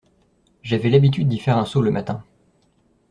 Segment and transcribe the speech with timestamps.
[0.63, 2.23] J’avais l’habitude d’y faire un saut le matin.